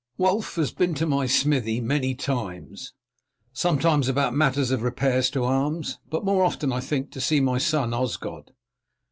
Wulf 0.17 0.55
has 0.55 0.71
been 0.71 0.95
to 0.95 1.05
my 1.05 1.27
smithy 1.27 1.79
many 1.79 2.15
times, 2.15 2.93
sometimes 3.53 4.07
about 4.09 4.33
matters 4.33 4.71
of 4.71 4.81
repairs 4.81 5.29
to 5.29 5.43
arms, 5.43 5.99
but 6.09 6.25
more 6.25 6.43
often, 6.43 6.73
I 6.73 6.79
think, 6.79 7.11
to 7.11 7.21
see 7.21 7.39
my 7.39 7.59
son 7.59 7.93
Osgod. 7.93 8.49